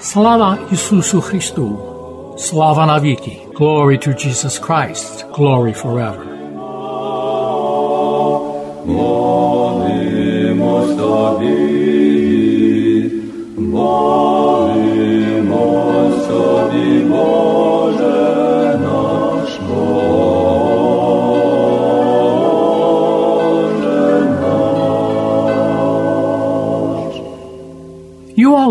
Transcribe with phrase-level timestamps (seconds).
[0.00, 1.76] Sláva Isusu Christu.
[2.38, 3.44] Sláva Naviki.
[3.52, 5.26] Glory to Jesus Christ.
[5.36, 6.30] Glory forever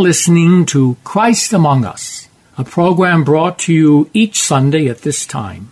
[0.10, 5.72] listening to Christ Among Us, a program brought to you each Sunday at this time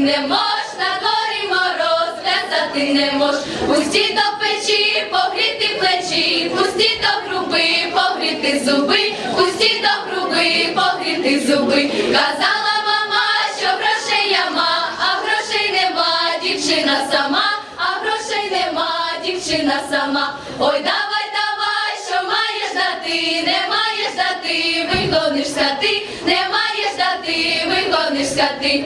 [0.00, 3.34] Не мож, на дворі мороз, плясати не мож.
[3.66, 11.90] Пусті до печі, погріти плечі, пусті до груби, погріти зуби, пусті до груби, погріти зуби.
[12.12, 13.24] Казала мама,
[13.58, 17.44] що грошей яма, а грошей нема, дівчина сама,
[17.76, 18.92] а грошей нема,
[19.24, 20.34] дівчина сама.
[20.58, 28.48] Ой, давай, давай, що маєш дати, не маєш дати, виконишся ти, не маєш дати, виконишся
[28.62, 28.84] ти.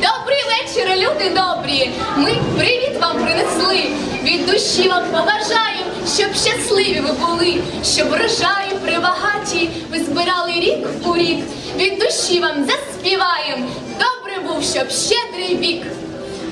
[0.00, 1.90] Добрий вечір, люди добрі.
[2.16, 3.84] Ми привіт вам принесли.
[4.22, 11.16] Від душі вам побажаємо, щоб щасливі ви були, щоб врожаї прибагаті ви збирали рік у
[11.16, 11.44] рік.
[11.76, 13.66] Від душі вам заспіваємо.
[13.98, 15.82] Добре був, щоб щедрий вік.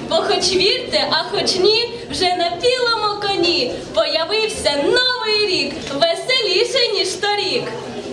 [0.08, 7.08] Бо хоч вірте, а хоч ні, вже на білому коні появився новий рік, веселіший, ніж
[7.08, 7.64] торік.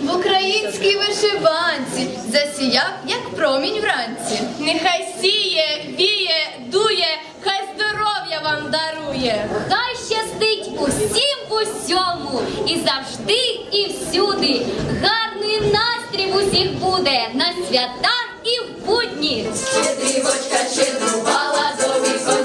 [0.02, 4.42] В українській вишиванці засіяв, як промінь вранці.
[4.58, 9.48] Нехай сіє, віє, дує, хай здоров'я вам дарує.
[9.68, 14.66] Хай щастить усім в усьому, і завжди, і всюди.
[15.02, 19.46] Гарний настрій в усіх буде на свята і в будні.
[19.72, 22.41] Щедрівочка щедрувала, до віконця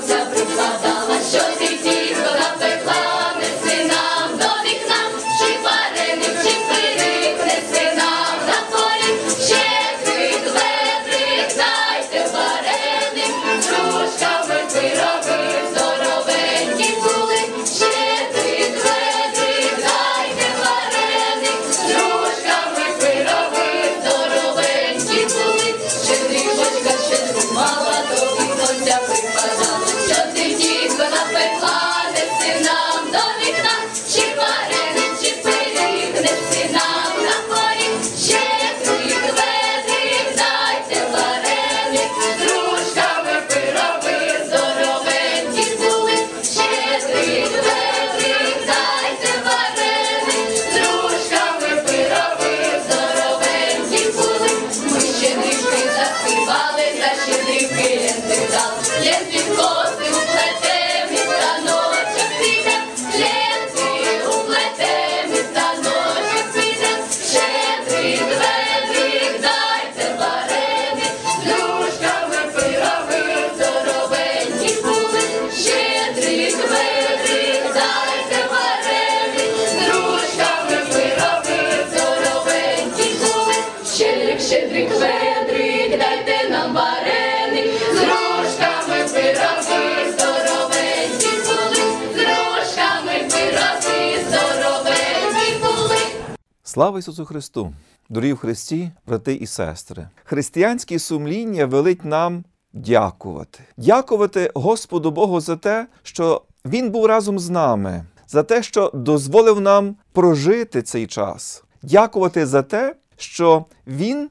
[96.77, 97.73] Слава Ісусу Христу!
[98.09, 100.09] Дорогі в Христі, брати і сестри!
[100.23, 102.43] Християнське сумління велить нам
[102.73, 103.59] дякувати.
[103.77, 109.61] Дякувати Господу Богу за те, що Він був разом з нами, за те, що дозволив
[109.61, 111.63] нам прожити цей час.
[111.81, 114.29] Дякувати за те, що Він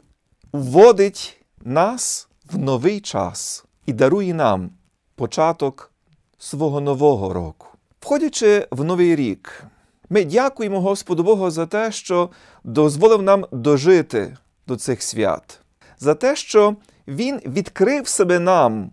[0.52, 4.70] вводить нас в новий час і дарує нам
[5.14, 5.92] початок
[6.38, 7.66] свого нового року.
[8.00, 9.66] Входячи в новий рік,
[10.10, 12.30] ми дякуємо Господу Богу за те, що
[12.64, 14.36] дозволив нам дожити
[14.66, 15.60] до цих свят,
[15.98, 16.76] за те, що
[17.08, 18.90] Він відкрив себе нам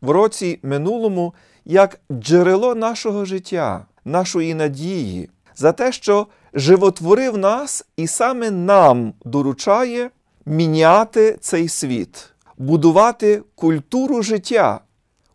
[0.00, 8.06] в році минулому як джерело нашого життя, нашої надії, за те, що животворив нас і
[8.06, 10.10] саме нам доручає
[10.46, 12.28] міняти цей світ,
[12.58, 14.80] будувати культуру життя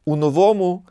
[0.06, 0.86] у новому,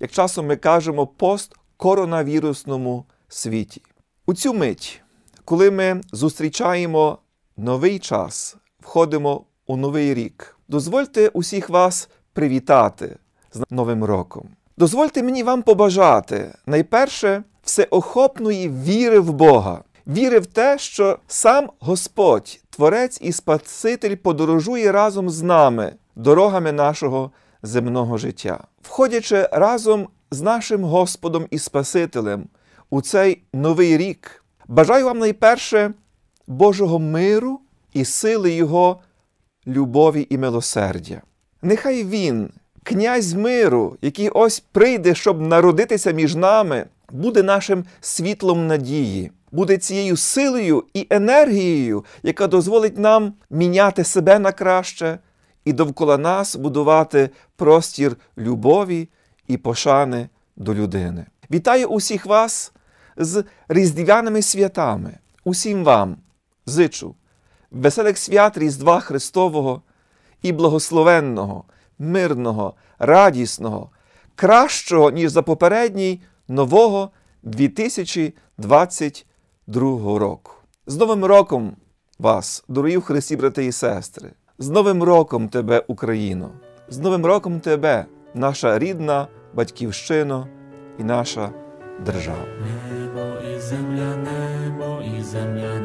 [0.00, 3.82] як часом ми кажемо, посткоронавірусному світі.
[4.26, 5.02] У цю мить,
[5.44, 7.18] коли ми зустрічаємо
[7.56, 13.16] новий час, входимо у новий рік, дозвольте усіх вас привітати
[13.52, 14.48] з Новим роком.
[14.76, 22.60] Дозвольте мені вам побажати найперше всеохопної віри в Бога, віри в те, що сам Господь,
[22.70, 27.30] Творець і Спаситель подорожує разом з нами дорогами нашого
[27.62, 32.48] земного життя, входячи разом з нашим Господом і Спасителем
[32.90, 34.44] у цей новий рік.
[34.68, 35.94] Бажаю вам найперше
[36.46, 37.60] Божого миру
[37.92, 39.00] і сили Його
[39.66, 41.22] любові і милосердя.
[41.62, 42.50] Нехай Він,
[42.82, 50.16] князь миру, який ось прийде, щоб народитися між нами, буде нашим світлом надії, буде цією
[50.16, 55.18] силою і енергією, яка дозволить нам міняти себе на краще
[55.64, 59.08] і довкола нас будувати простір любові
[59.48, 61.26] і пошани до людини.
[61.50, 62.72] Вітаю усіх вас
[63.16, 66.16] з різдвяними святами, усім вам
[66.66, 67.14] зичу
[67.70, 69.82] веселих свят Різдва Христового
[70.42, 71.64] і благословенного,
[71.98, 73.90] мирного, радісного,
[74.34, 77.10] кращого, ніж за попередній нового
[77.42, 80.52] 2022 року.
[80.86, 81.76] З Новим роком
[82.18, 86.50] вас, дорогі в Христі, брати і сестри, з Новим роком тебе, Україно,
[86.88, 90.46] з Новим роком тебе, наша рідна батьківщина
[90.98, 91.50] і наша
[92.04, 92.89] держава.
[94.00, 95.79] ziemianemu i ziemianemu.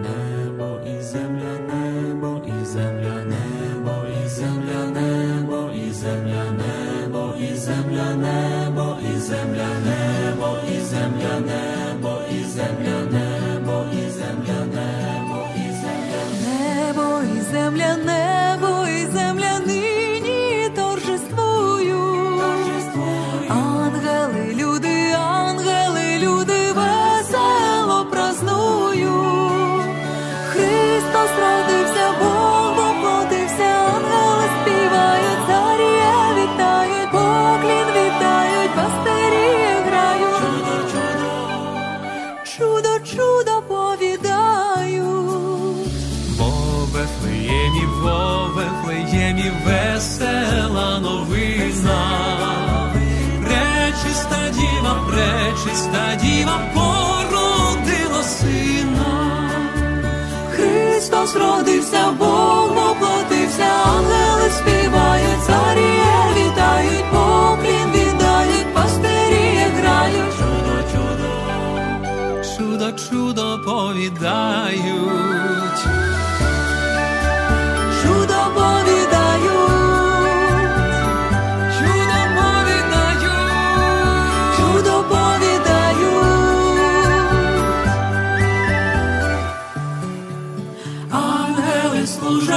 [61.35, 61.64] nostro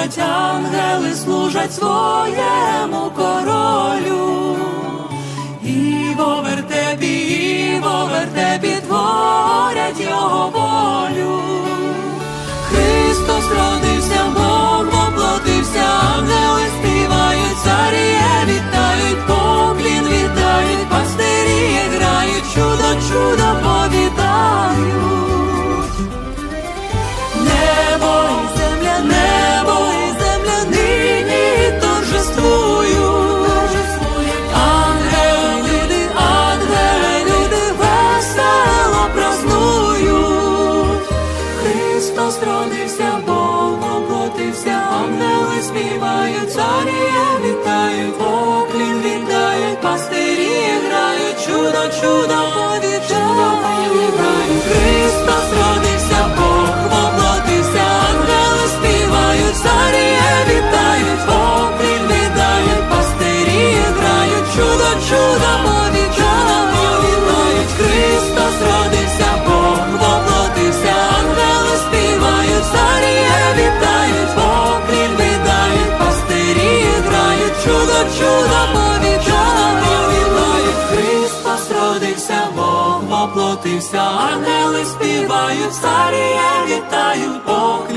[0.08, 4.56] служать, ангели служать своєму королю.
[5.62, 10.87] І во вертепі, і во вертепі творять його волю.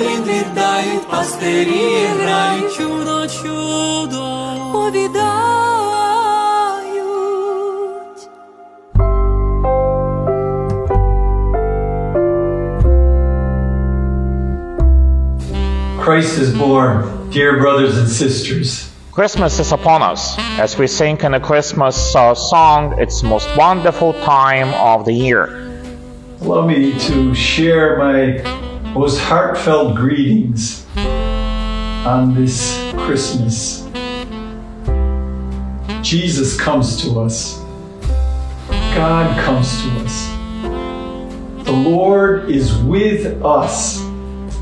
[0.00, 4.23] поклін віддають, пастирі грають, чудо, чудо
[4.73, 5.37] повідають.
[16.07, 16.93] Christ is born,
[17.33, 18.69] dear brothers and sisters.
[19.12, 20.23] Christmas is upon us.
[20.59, 25.16] As we sing in a Christmas uh, song, it's the most wonderful time of the
[25.26, 25.45] year.
[26.43, 28.60] Allow me to share my
[28.93, 33.88] most heartfelt greetings on this Christmas.
[36.01, 37.60] Jesus comes to us.
[38.93, 40.27] God comes to us.
[41.65, 44.03] The Lord is with us.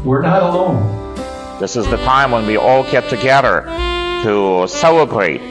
[0.05, 1.15] We're not alone.
[1.59, 3.63] This is the time when we all get together
[4.24, 5.41] to celebrate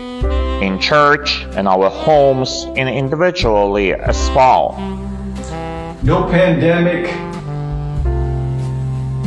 [0.62, 4.76] in church, in our homes, and individually as well.
[6.04, 7.06] No pandemic,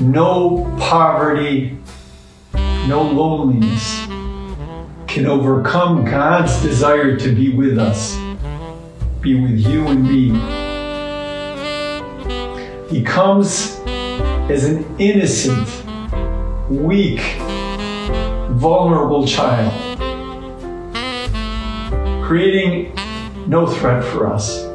[0.02, 1.78] no poverty,
[2.54, 4.06] no loneliness
[5.08, 8.18] can overcome God's desire to be with us,
[9.22, 10.30] be with you and me.
[12.90, 13.80] He comes
[14.50, 15.68] as an innocent,
[16.70, 17.22] weak,
[18.54, 19.72] vulnerable child,
[22.26, 22.96] creating
[23.48, 24.71] no threat for us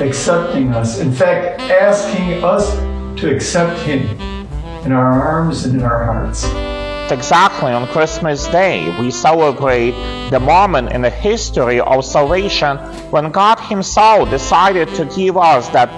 [0.00, 1.00] accepting us.
[1.00, 2.74] In fact, asking us
[3.20, 4.02] to accept Him
[4.84, 6.44] in our arms and in our hearts.
[7.10, 9.92] Exactly on Christmas Day, we celebrate
[10.30, 12.76] the moment in the history of salvation
[13.10, 15.88] when God Himself decided to give us that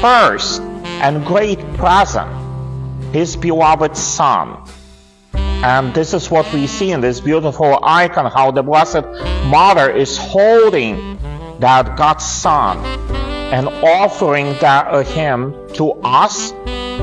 [0.00, 2.30] first and great present,
[3.12, 4.62] His beloved Son.
[5.32, 9.04] And this is what we see in this beautiful icon how the Blessed
[9.46, 11.18] Mother is holding
[11.58, 12.78] that God's Son
[13.52, 16.52] and offering that uh, him to us.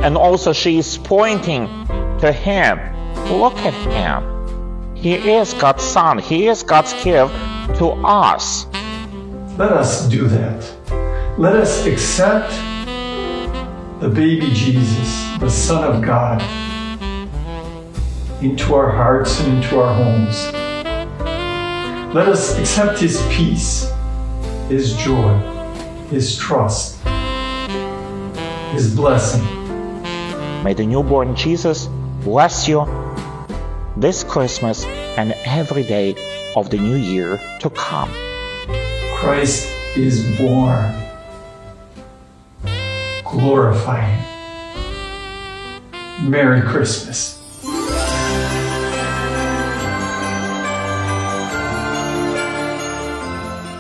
[0.03, 1.67] And also she is pointing
[2.19, 2.79] to him
[3.29, 4.35] look at him
[5.05, 6.17] he is god's son.
[6.17, 7.31] He is god's gift
[7.77, 8.65] to us.
[9.55, 11.37] Let us do that.
[11.37, 12.49] Let us accept
[14.01, 16.41] the baby Jesus, the Son of God,
[18.41, 20.51] into our hearts and into our homes.
[22.15, 23.91] Let us accept His peace,
[24.69, 25.39] His joy,
[26.09, 26.97] His trust,
[28.71, 29.43] His blessing.
[30.63, 31.87] may the newborn jesus
[32.23, 32.85] bless you
[33.97, 34.85] this christmas
[35.17, 36.15] and every day
[36.55, 38.09] of the new year to come
[39.25, 40.93] Christ is born.
[43.23, 44.23] Glorify Him.
[46.29, 47.34] Merry Christmas.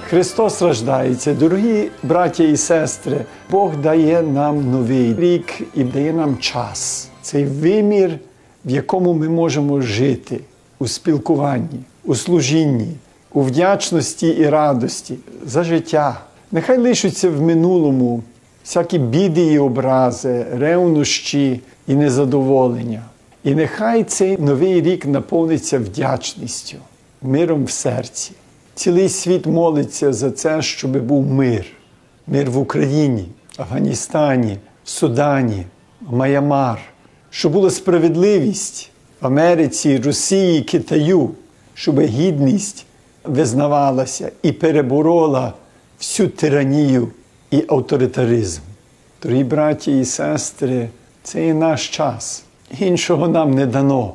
[0.09, 3.25] Христос рождається, дорогі браття і сестри.
[3.49, 7.09] Бог дає нам новий рік і дає нам час.
[7.21, 8.19] Цей вимір,
[8.65, 10.39] в якому ми можемо жити
[10.79, 12.87] у спілкуванні, у служінні,
[13.33, 16.21] у вдячності і радості за життя.
[16.51, 18.23] Нехай лишаться в минулому
[18.63, 23.01] всякі біди і образи, ревнощі і незадоволення.
[23.43, 26.77] І нехай цей новий рік наповниться вдячністю,
[27.21, 28.31] миром в серці.
[28.75, 31.65] Цілий світ молиться за це, щоб був мир.
[32.27, 33.25] Мир в Україні,
[33.57, 35.65] Афганістані, Судані,
[36.01, 36.79] Маямар,
[37.29, 38.89] щоб була справедливість
[39.21, 41.29] в Америці, Росії, Китаю,
[41.73, 42.85] щоб гідність
[43.23, 45.53] визнавалася і переборола
[45.99, 47.07] всю тиранію
[47.51, 48.61] і авторитаризм.
[49.23, 50.89] Дорогі браті і сестри,
[51.23, 52.43] це є наш час.
[52.79, 54.13] Іншого нам не дано.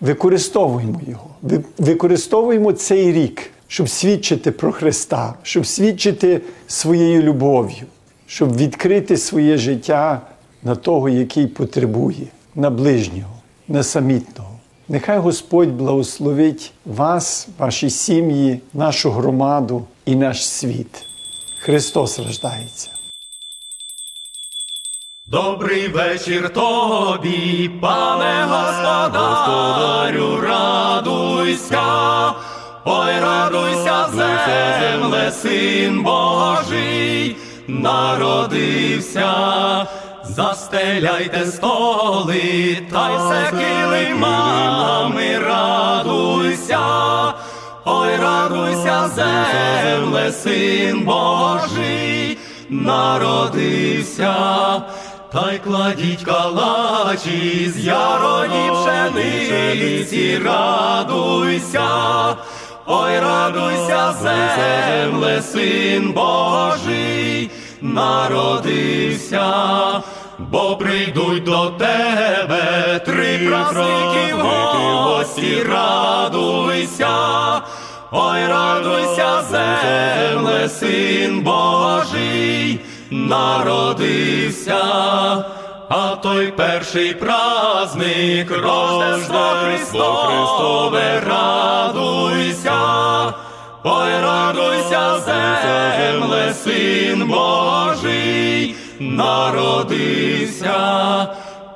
[0.00, 1.60] Використовуємо його.
[1.78, 7.86] Використовуємо цей рік, щоб свідчити про Христа, щоб свідчити своєю любов'ю,
[8.26, 10.20] щоб відкрити своє життя
[10.62, 13.34] на того, який потребує, на ближнього,
[13.68, 14.50] на самітного.
[14.88, 21.06] Нехай Господь благословить вас, ваші сім'ї, нашу громаду і наш світ.
[21.60, 22.90] Христос рождається.
[25.26, 31.82] Добрий вечір тобі, пане господарю, радуйся,
[32.86, 39.32] ой, радуйся, земле, син Божий, народився,
[40.24, 46.78] застеляйте столи, та й все килимами, радуйся,
[47.84, 52.38] ой, радуйся, земле, син Божий,
[52.70, 54.34] народився.
[55.32, 61.88] Та й кладіть калачі з яроні пшениці, радуйся,
[62.86, 67.50] ой, радуйся, земле, син Божий,
[67.80, 69.42] народився,
[70.38, 77.62] бо прийдуть до тебе три праздники в гості, радуйся,
[78.12, 84.76] ой, радуйся, земле, син Божий, народився,
[85.88, 92.72] а той перший праздник Рождество Христове, радуйся,
[93.84, 100.74] ой, радуйся, земле, син Божий, народився.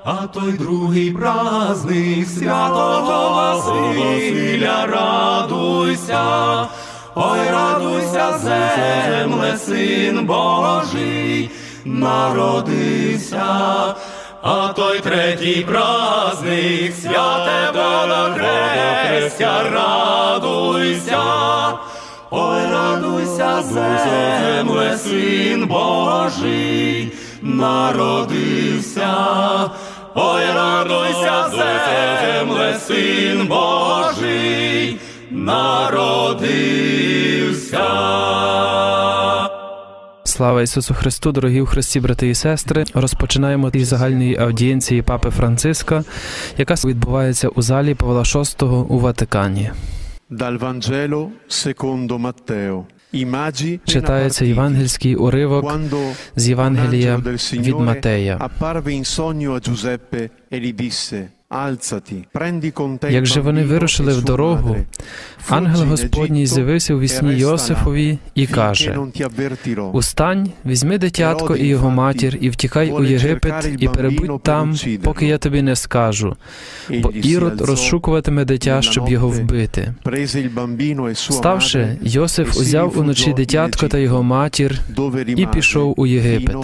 [0.02, 6.68] А той другий праздник святого Василя, радуйся,
[7.14, 11.50] ой, радуйся, земле, син Божий,
[11.84, 13.44] народився,
[14.42, 21.22] а той третій праздник святе Водохрестя, радуйся,
[22.30, 29.14] ой, радуйся, земле, син Божий, народився,
[30.14, 36.30] ой, радуйся, земле, син Божий, народився.
[40.40, 42.84] Слава Ісусу Христу, дорогі у Христі, брати і сестри.
[42.94, 46.04] Розпочинаємо із загальної аудієнції Папи Франциска,
[46.58, 49.70] яка відбувається у залі Павла VI у Ватикані.
[50.30, 52.84] Dal Vangelo secondo Matteo.
[53.84, 55.74] Читається євангельський уривок
[56.36, 58.50] з Євангелія від Матея.
[63.10, 64.76] Як же вони вирушили в дорогу,
[65.48, 68.98] ангел Господній з'явився у вісні Йосифові і каже.
[69.92, 75.38] Устань, візьми дитятко і його матір, і втікай у Єгипет, і перебудь там, поки я
[75.38, 76.36] тобі не скажу.
[76.90, 79.94] Бо Ірод розшукуватиме дитя, щоб його вбити.
[80.06, 84.80] madre Йосиф узяв уночі дитятко та його матір
[85.26, 86.56] і пішов у Єгипет,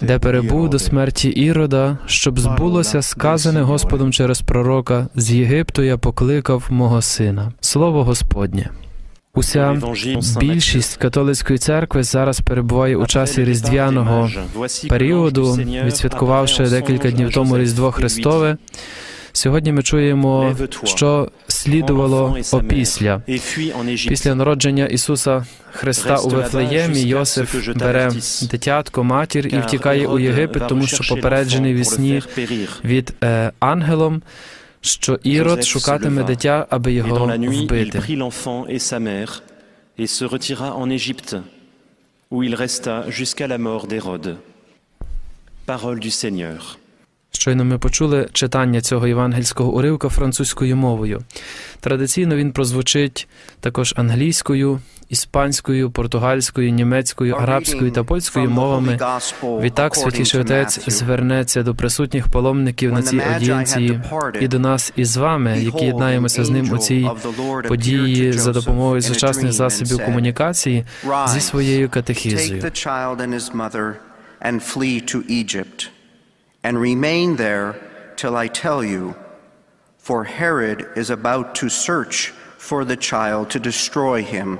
[0.00, 6.66] де перебув до смерті Ірода, щоб збулося сказане Господом через пророка з Єгипту я покликав
[6.70, 7.52] мого сина.
[7.60, 8.70] Слово Господнє.
[9.34, 9.80] Уся
[10.40, 14.30] більшість католицької церкви зараз перебуває у часі різдвяного
[14.88, 15.52] періоду,
[15.84, 18.56] відсвяткувавши декілька днів тому Різдво Христове.
[19.32, 23.22] Сьогодні ми чуємо, що слідувало опісля.
[24.08, 28.12] Після народження Ісуса Христа у Вифлеємі Йосиф бере
[28.50, 32.22] дитятко, матір і втікає у Єгипет, тому що попереджений в сні
[32.84, 34.22] від е, ангелом,
[34.80, 37.98] що Ірод шукатиме дитя, аби його вбити.
[45.66, 46.81] Parole du Seigneur.
[47.34, 51.22] Щойно ми почули читання цього євангельського уривка французькою мовою.
[51.80, 53.28] Традиційно він прозвучить
[53.60, 58.98] також англійською, іспанською, португальською, німецькою, арабською та польською мовами.
[59.42, 64.00] Відтак святіший отець звернеться до присутніх паломників на цій аудієнції
[64.40, 67.10] і до нас із вами, які єднаємося з ним у цій
[67.68, 70.84] події за допомогою сучасних засобів комунікації
[71.26, 72.62] зі своєю катехізою.
[76.62, 77.80] And remain there
[78.16, 79.14] till I tell you.
[79.98, 84.58] For Herod is about to search for the child to destroy him.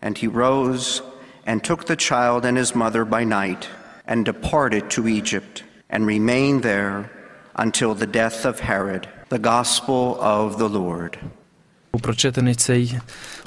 [0.00, 1.02] And he rose
[1.44, 3.68] and took the child and his mother by night
[4.06, 7.10] and departed to Egypt, and remained there
[7.56, 9.08] until the death of Herod.
[9.28, 11.18] The Gospel of the Lord.
[12.00, 12.98] Прочитаний цей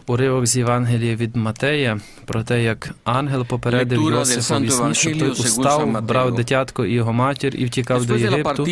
[0.07, 6.01] уривок з Євангелія від Матея про те, як ангел попередив Йосифа вісні, щоб той устав,
[6.01, 8.67] брав дитятко і його матір і втікав до Єгипту,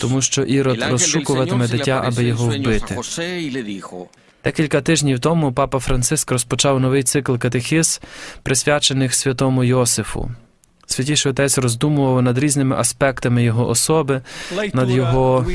[0.00, 2.98] тому що Ірод розшукуватиме дитя, аби його вбити.
[4.44, 8.00] Декілька тижнів тому папа Франциск розпочав новий цикл катехіз,
[8.42, 10.30] присвячених святому Йосифу.
[10.86, 14.22] Святіший отець роздумував над різними аспектами його особи,
[14.74, 15.46] над його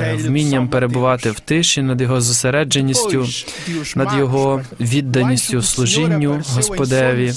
[0.00, 3.26] е, вмінням перебувати в тиші, над його зосередженістю,
[3.96, 7.32] над його відданістю служінню Господеві,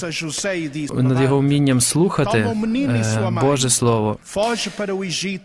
[0.94, 4.18] над його вмінням слухати е, Боже Слово.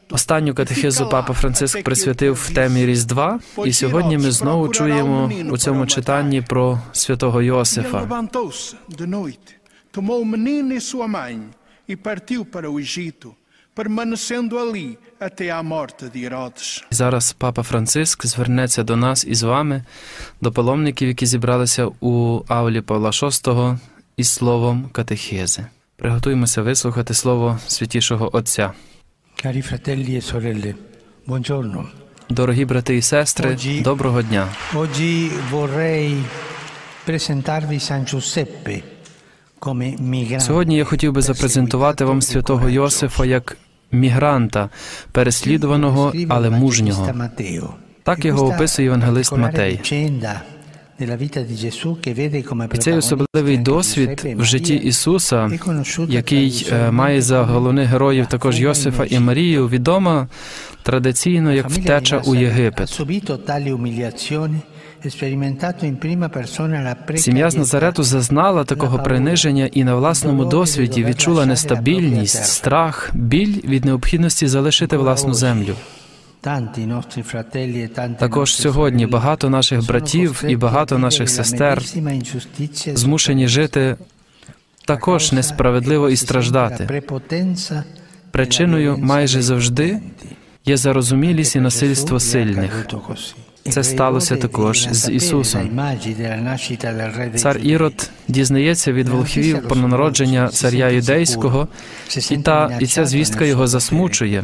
[0.10, 5.86] Останню катехизу папа Франциск присвятив в темі Різдва, і сьогодні ми знову чуємо у цьому
[5.86, 8.28] читанні про святого Йосифа.
[11.88, 13.36] E e partiu para o Egito,
[13.76, 16.84] permanecendo ali até à morte de Herodes.
[16.92, 19.84] Зараз папа Франциск звернеться до нас із вами,
[20.42, 23.78] до паломників, які зібралися у аулі Павла VI
[24.18, 25.66] із словом катехези.
[25.96, 28.72] Приготуємося вислухати слово святішого Отця.
[29.44, 30.76] Cari fratelli e sorelle,
[31.28, 31.86] buongiorno.
[32.30, 34.48] Дорогі брати і сестри, Oggi- доброго дня.
[34.74, 36.24] Oggi vorrei
[37.08, 38.93] presentarvi San Giuseppe.
[40.40, 43.58] Сьогодні я хотів би запрезентувати вам святого Йосифа як
[43.92, 44.70] мігранта,
[45.12, 47.10] переслідуваного, але мужнього.
[48.04, 49.80] Так його описує євангелист Матей.
[52.74, 55.52] І цей особливий досвід в житті Ісуса,
[56.08, 60.28] який е, має за головних героїв також Йосифа і Марію, відома
[60.84, 63.02] традиційно як втеча у Єгипет.
[65.06, 73.62] E Сім'я з Назарету зазнала такого приниження і на власному досвіді відчула нестабільність, страх, біль
[73.64, 75.76] від необхідності залишити власну землю.
[76.46, 81.82] E Також сьогодні багато наших братів і багато наших сестер
[82.96, 83.96] змушені жити
[84.86, 87.02] також несправедливо і страждати.
[88.32, 90.00] Причиною майже завжди
[90.66, 92.88] є зарозумілість і насильство сильних.
[93.70, 95.80] Це сталося також з Ісусом.
[97.36, 101.68] Цар Ірод дізнається від волхвів про народження царя юдейського,
[102.32, 104.44] і та і ця звістка його засмучує.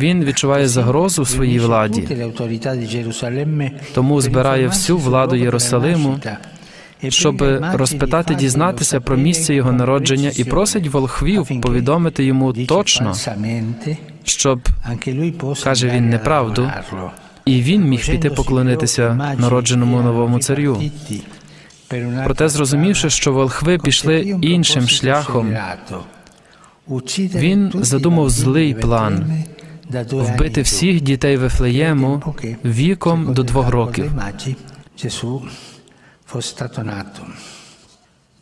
[0.00, 2.08] Він відчуває загрозу своїй владі,
[3.94, 6.18] тому збирає всю владу Єрусалиму,
[7.08, 7.42] щоб
[7.72, 13.14] розпитати, дізнатися про місце його народження, і просить волхвів повідомити йому точно,
[14.24, 14.68] щоб
[15.64, 16.70] каже він неправду,
[17.46, 20.82] і він міг піти поклонитися народженому новому царю.
[22.24, 25.56] Проте, зрозумівши, що волхви пішли іншим шляхом,
[27.18, 29.44] він задумав злий план
[30.12, 34.12] вбити всіх дітей Вифлеєму віком до двох років.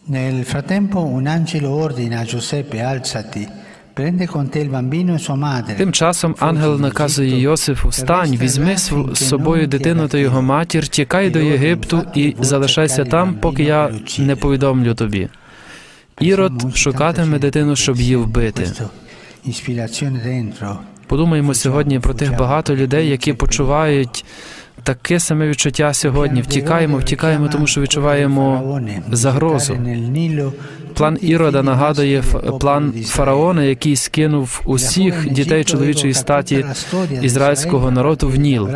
[0.09, 3.49] Nel frattempo un angelo ordina a Giuseppe alzati,
[3.97, 5.75] e.
[5.77, 11.39] Тим часом ангел наказує Йосифу: встань, візьми з собою дитину та його матір, тікай до
[11.39, 15.29] Єгипту і залишайся там, поки я не повідомлю тобі.
[16.21, 18.73] Ірод шукатиме дитину, щоб її вбити.
[21.07, 24.25] Подумаємо сьогодні про тих багато людей, які почувають
[24.85, 26.43] таке саме відчуття сьогодні.
[26.43, 28.81] Втікаємо, втікаємо, тому що відчуваємо
[29.13, 29.79] загрозу.
[30.95, 32.23] План Ірода нагадує
[32.61, 36.65] план фараона, який скинув усіх дітей чоловічої статі
[37.23, 38.69] ізраїльського народу в Ніл.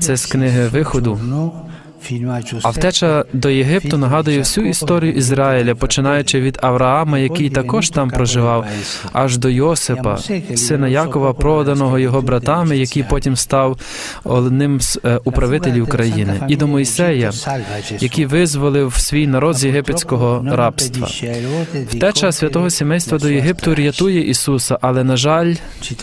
[0.00, 1.18] Це з книги Виходу.
[2.62, 8.66] А втеча до Єгипту нагадує всю історію Ізраїля, починаючи від Авраама, який також там проживав,
[9.12, 10.18] аж до Йосипа,
[10.56, 13.78] сина Якова, проданого його братами, який потім став
[14.24, 17.30] одним з е, управителів країни, і до Мойсея,
[18.00, 21.08] який визволив свій народ з єгипетського рабства.
[21.90, 25.54] Втеча святого сімейства до Єгипту рятує Ісуса, але на жаль,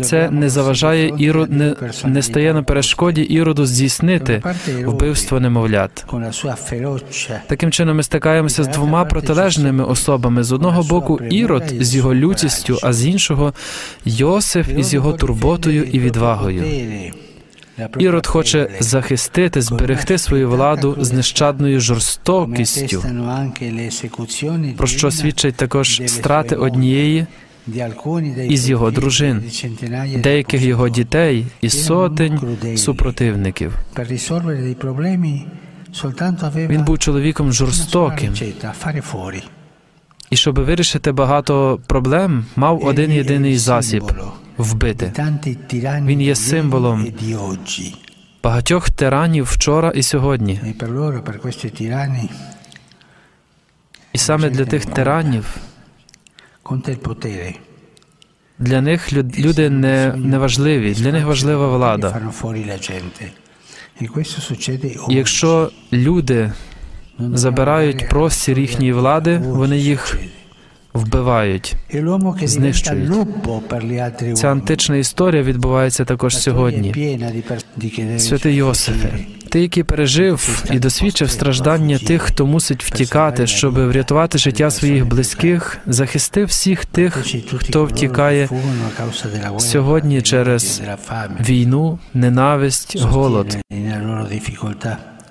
[0.02, 4.44] це не заважає Ірод, не, не стає на перешкоді Іроду здійснити
[4.86, 5.85] вбивство немовлят.
[6.72, 12.16] Ferocia Таким чином, ми стикаємося з двома протилежними особами: з одного боку, Ірод з його
[12.16, 13.54] лютістю, а з іншого
[14.06, 16.64] Йосиф із його турботою і відвагою.
[18.00, 23.04] Ірод хоче захистити, зберегти свою владу з нещадною жорстокістю,
[24.78, 27.26] про що свідчать також страти однієї
[28.50, 29.44] із його дружин,
[30.18, 32.40] деяких його дітей і сотень
[32.78, 33.76] супротивників.
[36.56, 38.34] Він був чоловіком жорстоким,
[40.30, 44.12] і щоб вирішити багато проблем, мав один єдиний засіб
[44.58, 45.14] вбити.
[46.06, 47.96] Він є символом e
[48.44, 50.60] багатьох тиранів вчора і сьогодні.
[50.64, 52.30] E
[54.14, 55.58] І саме для тих тиранів,
[58.60, 62.32] для них люди не, не важливі, для них важлива влада.
[65.10, 66.52] Якщо люди
[67.20, 70.20] забирають простір їхньої влади, вони їх
[70.94, 71.76] вбивають,
[72.48, 73.10] знищують.
[74.38, 76.94] Ця антична історія відбувається також сьогодні.
[78.20, 79.14] Святий Йосифе,
[79.50, 85.78] ти, який пережив і досвідчив страждання тих, хто мусить втікати, щоб врятувати життя своїх близьких,
[85.88, 88.50] захистив всіх тих, хто втікає
[89.58, 90.82] сьогодні через
[91.40, 93.58] війну, ненависть, голод.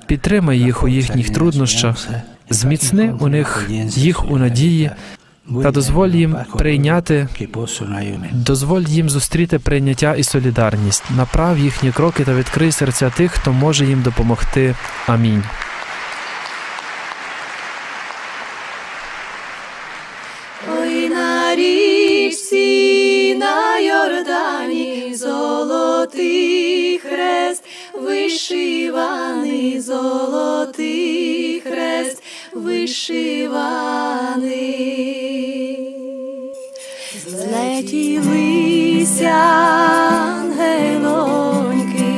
[0.07, 2.09] Підтримай їх у їхніх труднощах,
[2.51, 4.91] зміцни у них їх у надії
[5.63, 7.29] та дозволь їм прийняти,
[8.33, 11.05] дозволь їм зустріти прийняття і солідарність.
[11.17, 14.75] Направ їхні кроки та відкрий серця тих, хто може їм допомогти.
[15.07, 15.43] Амінь.
[20.81, 31.34] Ой на річці на Йордані золотий хрест, вишиваний золотий
[32.55, 34.15] вишиваний,
[37.27, 39.35] злетілися
[40.25, 42.13] ангелоньки,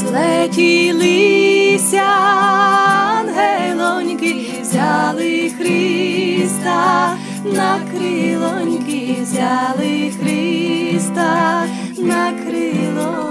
[0.00, 2.06] злетілися
[3.16, 11.66] ангелоньки, взяли Христа на крилоньки, взяли Христа
[11.98, 13.27] на крилоньки.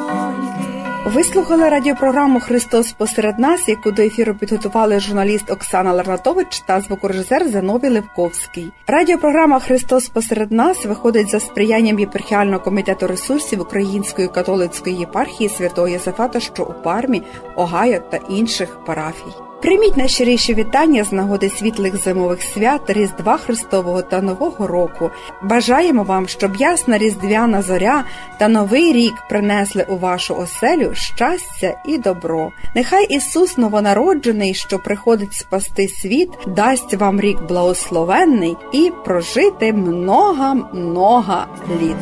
[1.17, 7.49] Ви слухали радіопрограму Христос посеред нас, яку до ефіру підготували журналіст Оксана Ларнатович та звукорежисер
[7.49, 8.71] Зиновій Левковський.
[8.87, 16.39] Радіопрограма Христос посеред нас виходить за сприянням єпархіального комітету ресурсів Української католицької єпархії святого Єсафата,
[16.39, 17.23] що у Пармі,
[17.55, 19.46] Огайо та інших парафій.
[19.61, 25.09] Прийміть найщиріші вітання з нагоди світлих зимових свят, Різдва Христового та Нового року.
[25.43, 28.03] Бажаємо вам, щоб ясна різдвяна зоря
[28.39, 32.51] та новий рік принесли у вашу оселю щастя і добро.
[32.75, 41.45] Нехай Ісус новонароджений, що приходить спасти світ, дасть вам рік благословенний і прожити много-много
[41.81, 41.95] літ.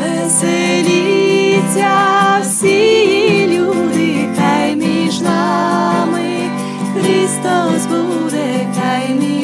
[0.00, 1.90] Веселіться
[2.42, 6.19] всі люди, хай між нами
[6.94, 9.39] Christos bude kai mi.